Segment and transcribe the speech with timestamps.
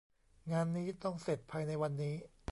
[0.51, 2.15] งานนี้ต้องเสร็จภายในวันนี้